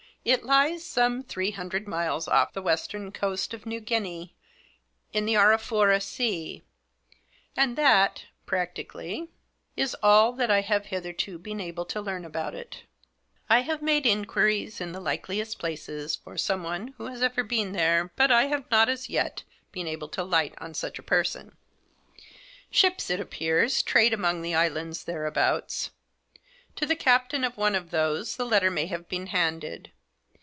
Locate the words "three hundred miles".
1.23-2.27